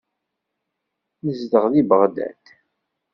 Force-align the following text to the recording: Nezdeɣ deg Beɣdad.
Nezdeɣ 1.25 1.65
deg 1.73 1.85
Beɣdad. 1.89 2.41